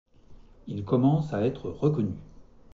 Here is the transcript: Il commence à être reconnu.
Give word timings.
Il 0.65 0.83
commence 0.83 1.31
à 1.31 1.45
être 1.45 1.69
reconnu. 1.69 2.15